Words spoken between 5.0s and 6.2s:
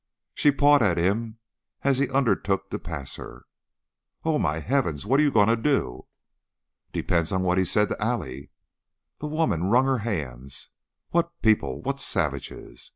What are you going to do?"